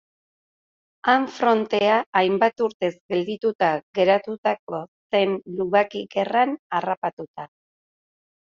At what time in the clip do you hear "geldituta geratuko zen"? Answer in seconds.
3.13-5.39